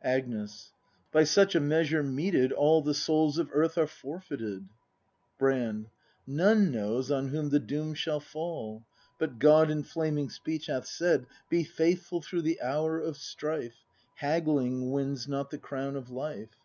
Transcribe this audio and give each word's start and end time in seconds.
Agnes. 0.00 0.72
By 1.12 1.24
such 1.24 1.54
a 1.54 1.60
measure 1.60 2.02
meted, 2.02 2.52
all 2.52 2.80
The 2.80 2.94
souls 2.94 3.36
of 3.36 3.50
earth 3.52 3.76
are 3.76 3.86
forfeited. 3.86 4.64
Brand. 5.38 5.90
None 6.26 6.70
knows 6.72 7.10
on 7.10 7.28
whom 7.28 7.50
the 7.50 7.58
doom 7.60 7.92
shall 7.92 8.18
fall; 8.20 8.86
But 9.18 9.38
God 9.38 9.70
in 9.70 9.82
flaming 9.82 10.30
speech 10.30 10.68
hath 10.68 10.86
said: 10.86 11.26
"Be 11.50 11.64
faithful 11.64 12.22
through 12.22 12.40
the 12.48 12.62
hour 12.62 12.98
of 12.98 13.18
strife: 13.18 13.84
Haggling 14.14 14.90
wins 14.90 15.28
not 15.28 15.50
the 15.50 15.58
crown 15.58 15.96
of 15.96 16.08
life!" 16.08 16.56